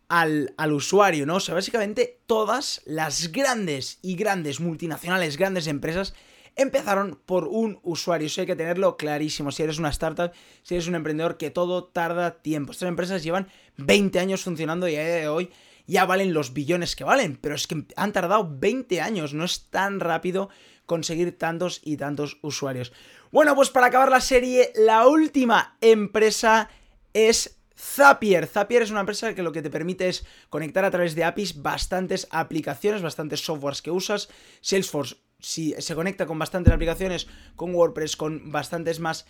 al, 0.08 0.54
al, 0.56 0.72
usuario, 0.72 1.26
¿no? 1.26 1.36
O 1.36 1.40
sea, 1.40 1.56
básicamente 1.56 2.20
todas 2.26 2.80
las 2.84 3.32
grandes 3.32 3.98
y 4.02 4.14
grandes 4.14 4.60
multinacionales, 4.60 5.36
grandes 5.36 5.66
empresas 5.66 6.14
empezaron 6.56 7.20
por 7.26 7.48
un 7.48 7.78
usuario. 7.82 8.26
Eso 8.26 8.40
hay 8.40 8.46
que 8.46 8.56
tenerlo 8.56 8.96
clarísimo. 8.96 9.50
Si 9.50 9.62
eres 9.62 9.78
una 9.78 9.90
startup, 9.90 10.32
si 10.62 10.74
eres 10.74 10.88
un 10.88 10.94
emprendedor, 10.94 11.36
que 11.36 11.50
todo 11.50 11.84
tarda 11.84 12.42
tiempo. 12.42 12.72
Estas 12.72 12.88
empresas 12.88 13.22
llevan 13.22 13.48
20 13.76 14.18
años 14.18 14.42
funcionando 14.42 14.88
y 14.88 14.96
a 14.96 15.04
día 15.04 15.14
de 15.14 15.28
hoy 15.28 15.50
ya 15.86 16.04
valen 16.06 16.34
los 16.34 16.52
billones 16.52 16.96
que 16.96 17.04
valen. 17.04 17.36
Pero 17.40 17.54
es 17.54 17.66
que 17.66 17.84
han 17.96 18.12
tardado 18.12 18.48
20 18.58 19.00
años. 19.00 19.34
No 19.34 19.44
es 19.44 19.68
tan 19.70 20.00
rápido 20.00 20.50
conseguir 20.86 21.38
tantos 21.38 21.80
y 21.84 21.96
tantos 21.96 22.38
usuarios. 22.42 22.92
Bueno, 23.30 23.54
pues 23.54 23.70
para 23.70 23.86
acabar 23.86 24.10
la 24.10 24.20
serie, 24.20 24.72
la 24.74 25.06
última 25.06 25.76
empresa 25.80 26.68
es 27.12 27.60
Zapier. 27.80 28.46
Zapier 28.46 28.82
es 28.82 28.90
una 28.90 29.00
empresa 29.00 29.34
que 29.34 29.42
lo 29.42 29.52
que 29.52 29.62
te 29.62 29.70
permite 29.70 30.08
es 30.08 30.24
conectar 30.48 30.84
a 30.84 30.90
través 30.90 31.14
de 31.14 31.24
APIs 31.24 31.62
bastantes 31.62 32.26
aplicaciones, 32.30 33.02
bastantes 33.02 33.40
softwares 33.40 33.82
que 33.82 33.90
usas. 33.90 34.28
Salesforce 34.60 35.16
si 35.40 35.74
se 35.78 35.94
conecta 35.94 36.26
con 36.26 36.38
bastantes 36.38 36.72
aplicaciones, 36.72 37.28
con 37.56 37.74
WordPress, 37.74 38.16
con 38.16 38.50
bastantes 38.50 39.00
más 39.00 39.26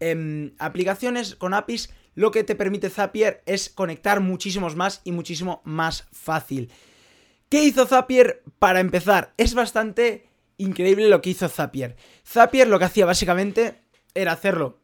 em, 0.00 0.54
aplicaciones, 0.58 1.34
con 1.36 1.54
APIs. 1.54 1.90
Lo 2.14 2.30
que 2.30 2.44
te 2.44 2.54
permite 2.54 2.90
Zapier 2.90 3.42
es 3.46 3.70
conectar 3.70 4.20
muchísimos 4.20 4.76
más 4.76 5.00
y 5.04 5.12
muchísimo 5.12 5.62
más 5.64 6.06
fácil. 6.12 6.70
¿Qué 7.48 7.64
hizo 7.64 7.86
Zapier 7.86 8.42
para 8.58 8.80
empezar? 8.80 9.34
Es 9.36 9.54
bastante 9.54 10.28
increíble 10.58 11.08
lo 11.08 11.20
que 11.22 11.30
hizo 11.30 11.48
Zapier. 11.48 11.96
Zapier 12.26 12.68
lo 12.68 12.78
que 12.78 12.86
hacía 12.86 13.06
básicamente 13.06 13.82
era 14.14 14.32
hacerlo 14.32 14.82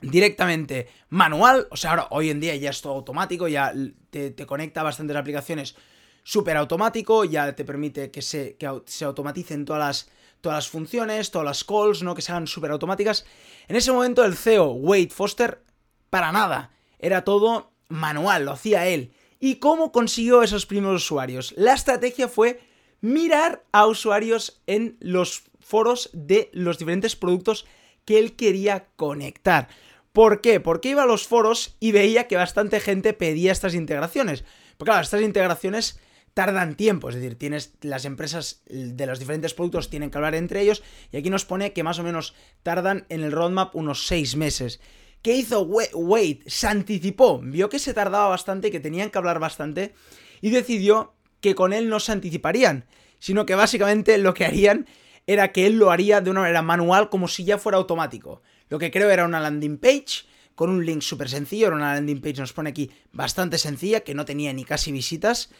directamente 0.00 0.88
manual, 1.08 1.68
o 1.70 1.76
sea, 1.76 1.90
ahora 1.90 2.08
hoy 2.10 2.30
en 2.30 2.40
día 2.40 2.56
ya 2.56 2.70
es 2.70 2.80
todo 2.80 2.94
automático, 2.94 3.48
ya 3.48 3.72
te, 4.10 4.34
conecta 4.46 4.80
a 4.80 4.84
bastantes 4.84 5.16
aplicaciones 5.16 5.76
súper 6.22 6.56
automático, 6.56 7.24
ya 7.24 7.54
te 7.54 7.64
permite 7.64 8.10
que 8.10 8.22
se, 8.22 8.56
se 8.86 9.04
automaticen 9.04 9.64
todas 9.64 9.80
las, 9.80 10.10
todas 10.40 10.58
las 10.58 10.68
funciones, 10.68 11.30
todas 11.30 11.46
las 11.46 11.64
calls, 11.64 12.02
¿no? 12.02 12.14
Que 12.14 12.22
sean 12.22 12.46
súper 12.46 12.70
automáticas. 12.70 13.24
En 13.68 13.76
ese 13.76 13.92
momento 13.92 14.24
el 14.24 14.36
CEO, 14.36 14.72
Wade 14.72 15.10
Foster, 15.10 15.62
para 16.10 16.32
nada, 16.32 16.72
era 16.98 17.24
todo 17.24 17.72
manual, 17.88 18.44
lo 18.44 18.52
hacía 18.52 18.86
él. 18.86 19.12
¿Y 19.38 19.56
cómo 19.56 19.92
consiguió 19.92 20.42
esos 20.42 20.66
primeros 20.66 21.04
usuarios? 21.04 21.54
La 21.56 21.72
estrategia 21.72 22.28
fue 22.28 22.60
mirar 23.00 23.64
a 23.72 23.86
usuarios 23.86 24.60
en 24.66 24.96
los 25.00 25.44
foros 25.60 26.10
de 26.12 26.50
los 26.52 26.78
diferentes 26.78 27.16
productos 27.16 27.66
que 28.04 28.18
él 28.18 28.36
quería 28.36 28.88
conectar. 28.96 29.68
¿Por 30.12 30.40
qué? 30.40 30.60
Porque 30.60 30.90
iba 30.90 31.04
a 31.04 31.06
los 31.06 31.26
foros 31.26 31.76
y 31.80 31.92
veía 31.92 32.26
que 32.26 32.36
bastante 32.36 32.80
gente 32.80 33.12
pedía 33.12 33.52
estas 33.52 33.74
integraciones. 33.74 34.44
Porque 34.76 34.90
claro, 34.90 35.02
estas 35.02 35.22
integraciones 35.22 36.00
tardan 36.40 36.74
tiempo, 36.74 37.10
es 37.10 37.16
decir, 37.16 37.36
tienes 37.36 37.74
las 37.82 38.06
empresas 38.06 38.62
de 38.64 39.04
los 39.04 39.18
diferentes 39.18 39.52
productos 39.52 39.90
tienen 39.90 40.10
que 40.10 40.16
hablar 40.16 40.34
entre 40.34 40.62
ellos 40.62 40.82
y 41.12 41.18
aquí 41.18 41.28
nos 41.28 41.44
pone 41.44 41.74
que 41.74 41.82
más 41.82 41.98
o 41.98 42.02
menos 42.02 42.34
tardan 42.62 43.04
en 43.10 43.20
el 43.20 43.30
roadmap 43.30 43.76
unos 43.76 44.06
6 44.06 44.36
meses. 44.36 44.80
¿Qué 45.20 45.36
hizo 45.36 45.60
Wade? 45.60 46.40
Se 46.46 46.66
anticipó, 46.66 47.40
vio 47.40 47.68
que 47.68 47.78
se 47.78 47.92
tardaba 47.92 48.28
bastante, 48.28 48.70
que 48.70 48.80
tenían 48.80 49.10
que 49.10 49.18
hablar 49.18 49.38
bastante 49.38 49.92
y 50.40 50.48
decidió 50.48 51.12
que 51.42 51.54
con 51.54 51.74
él 51.74 51.90
no 51.90 52.00
se 52.00 52.12
anticiparían, 52.12 52.86
sino 53.18 53.44
que 53.44 53.54
básicamente 53.54 54.16
lo 54.16 54.32
que 54.32 54.46
harían 54.46 54.86
era 55.26 55.52
que 55.52 55.66
él 55.66 55.76
lo 55.76 55.90
haría 55.90 56.22
de 56.22 56.30
una 56.30 56.40
manera 56.40 56.62
manual 56.62 57.10
como 57.10 57.28
si 57.28 57.44
ya 57.44 57.58
fuera 57.58 57.76
automático. 57.76 58.40
Lo 58.70 58.78
que 58.78 58.90
creo 58.90 59.10
era 59.10 59.26
una 59.26 59.40
landing 59.40 59.76
page 59.76 60.24
con 60.54 60.70
un 60.70 60.86
link 60.86 61.02
súper 61.02 61.28
sencillo, 61.28 61.66
era 61.66 61.76
una 61.76 61.92
landing 61.96 62.22
page, 62.22 62.40
nos 62.40 62.54
pone 62.54 62.70
aquí, 62.70 62.90
bastante 63.12 63.58
sencilla, 63.58 64.00
que 64.00 64.14
no 64.14 64.24
tenía 64.24 64.54
ni 64.54 64.64
casi 64.64 64.90
visitas, 64.90 65.50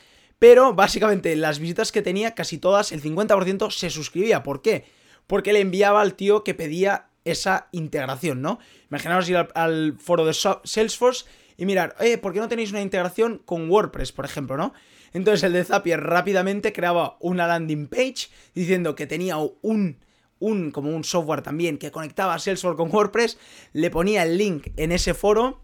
pero 0.41 0.73
básicamente 0.75 1.37
las 1.37 1.59
visitas 1.59 1.93
que 1.93 2.01
tenía, 2.03 2.35
casi 2.35 2.57
todas, 2.57 2.93
el 2.93 3.03
50% 3.03 3.71
se 3.71 3.91
suscribía. 3.91 4.43
¿Por 4.43 4.63
qué? 4.63 4.87
Porque 5.27 5.53
le 5.53 5.61
enviaba 5.61 6.01
al 6.01 6.15
tío 6.15 6.43
que 6.43 6.55
pedía 6.55 7.11
esa 7.27 7.69
integración, 7.73 8.41
¿no? 8.41 8.59
Imaginaos 8.91 9.29
ir 9.29 9.37
al, 9.37 9.99
foro 9.99 10.25
de 10.25 10.33
Salesforce 10.33 11.27
y 11.59 11.67
mirar, 11.67 11.95
eh, 12.01 12.17
¿por 12.17 12.33
qué 12.33 12.41
no 12.41 12.49
tenéis 12.49 12.71
una 12.71 12.81
integración 12.81 13.43
con 13.45 13.71
WordPress, 13.71 14.13
por 14.13 14.25
ejemplo, 14.25 14.57
¿no? 14.57 14.73
Entonces 15.13 15.43
el 15.43 15.53
de 15.53 15.63
Zapier 15.63 16.01
rápidamente 16.01 16.73
creaba 16.73 17.19
una 17.21 17.47
landing 17.47 17.89
page 17.89 18.31
diciendo 18.55 18.95
que 18.95 19.07
tenía 19.07 19.37
un, 19.37 19.99
un, 20.39 20.71
como 20.71 20.89
un 20.89 21.05
software 21.05 21.43
también 21.43 21.77
que 21.77 21.91
conectaba 21.91 22.39
Salesforce 22.39 22.79
con 22.79 22.91
WordPress, 22.91 23.37
le 23.75 23.91
ponía 23.91 24.23
el 24.23 24.39
link 24.39 24.69
en 24.79 24.91
ese 24.91 25.13
foro 25.13 25.61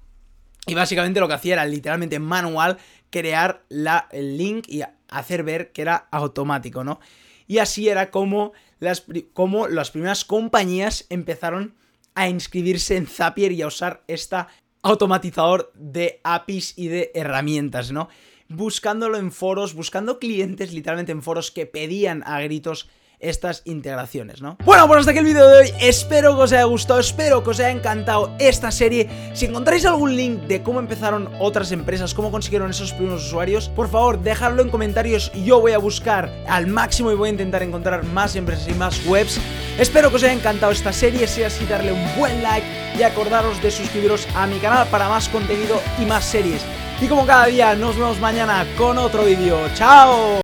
y 0.66 0.74
básicamente 0.74 1.20
lo 1.20 1.28
que 1.28 1.34
hacía 1.34 1.54
era 1.54 1.64
literalmente 1.64 2.18
manual 2.18 2.78
crear 3.10 3.64
la, 3.68 4.08
el 4.12 4.36
link 4.36 4.68
y 4.68 4.82
hacer 5.08 5.42
ver 5.42 5.72
que 5.72 5.82
era 5.82 6.08
automático, 6.10 6.84
¿no? 6.84 7.00
Y 7.46 7.58
así 7.58 7.88
era 7.88 8.10
como 8.10 8.52
las, 8.80 9.04
como 9.32 9.68
las 9.68 9.90
primeras 9.90 10.24
compañías 10.24 11.06
empezaron 11.10 11.74
a 12.14 12.28
inscribirse 12.28 12.96
en 12.96 13.06
Zapier 13.06 13.52
y 13.52 13.62
a 13.62 13.68
usar 13.68 14.02
esta 14.08 14.48
automatizador 14.82 15.72
de 15.74 16.20
APIs 16.24 16.74
y 16.76 16.88
de 16.88 17.10
herramientas, 17.14 17.92
¿no? 17.92 18.08
Buscándolo 18.48 19.18
en 19.18 19.32
foros, 19.32 19.74
buscando 19.74 20.18
clientes 20.18 20.72
literalmente 20.72 21.12
en 21.12 21.22
foros 21.22 21.50
que 21.50 21.66
pedían 21.66 22.22
a 22.24 22.40
gritos 22.40 22.88
estas 23.20 23.62
integraciones, 23.64 24.42
¿no? 24.42 24.56
Bueno, 24.64 24.86
pues 24.86 25.00
hasta 25.00 25.10
aquí 25.10 25.20
el 25.20 25.26
vídeo 25.26 25.48
de 25.48 25.58
hoy, 25.58 25.72
espero 25.80 26.36
que 26.36 26.42
os 26.42 26.52
haya 26.52 26.64
gustado, 26.64 27.00
espero 27.00 27.42
que 27.42 27.50
os 27.50 27.60
haya 27.60 27.70
encantado 27.70 28.34
esta 28.38 28.70
serie 28.70 29.08
Si 29.34 29.46
encontráis 29.46 29.84
algún 29.86 30.16
link 30.16 30.42
de 30.42 30.62
cómo 30.62 30.80
empezaron 30.80 31.30
otras 31.40 31.72
empresas, 31.72 32.14
cómo 32.14 32.30
consiguieron 32.30 32.70
esos 32.70 32.92
primeros 32.92 33.26
usuarios 33.26 33.68
Por 33.68 33.88
favor, 33.88 34.20
dejadlo 34.20 34.62
en 34.62 34.70
comentarios, 34.70 35.32
yo 35.32 35.60
voy 35.60 35.72
a 35.72 35.78
buscar 35.78 36.30
al 36.48 36.66
máximo 36.66 37.10
y 37.10 37.14
voy 37.14 37.28
a 37.28 37.32
intentar 37.32 37.62
encontrar 37.62 38.04
más 38.04 38.36
empresas 38.36 38.68
y 38.68 38.74
más 38.74 39.04
webs 39.06 39.40
Espero 39.78 40.10
que 40.10 40.16
os 40.16 40.22
haya 40.22 40.32
encantado 40.32 40.72
esta 40.72 40.92
serie, 40.92 41.26
si 41.26 41.42
así 41.42 41.66
darle 41.66 41.92
un 41.92 42.18
buen 42.18 42.42
like 42.42 42.66
y 42.98 43.02
acordaros 43.02 43.62
de 43.62 43.70
suscribiros 43.70 44.26
a 44.34 44.46
mi 44.46 44.58
canal 44.58 44.86
para 44.88 45.08
más 45.08 45.28
contenido 45.28 45.80
y 46.00 46.06
más 46.06 46.24
series 46.24 46.62
y 47.00 47.08
como 47.08 47.26
cada 47.26 47.46
día, 47.46 47.74
nos 47.74 47.96
vemos 47.96 48.18
mañana 48.20 48.66
con 48.78 48.96
otro 48.96 49.24
vídeo. 49.24 49.58
¡Chao! 49.74 50.34